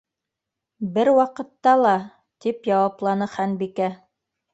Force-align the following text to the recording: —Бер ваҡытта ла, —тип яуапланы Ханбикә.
—Бер 0.95 1.09
ваҡытта 1.19 1.73
ла, 1.81 1.91
—тип 2.45 2.65
яуапланы 2.71 3.29
Ханбикә. 3.35 3.91